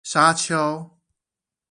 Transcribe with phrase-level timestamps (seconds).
[0.03, 0.97] 沙丘